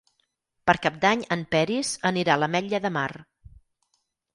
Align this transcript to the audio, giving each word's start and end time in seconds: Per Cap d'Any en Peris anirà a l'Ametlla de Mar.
Per 0.69 0.75
Cap 0.85 0.97
d'Any 1.03 1.21
en 1.37 1.45
Peris 1.53 1.95
anirà 2.13 2.37
a 2.37 2.41
l'Ametlla 2.45 2.85
de 2.87 2.97
Mar. 3.01 3.09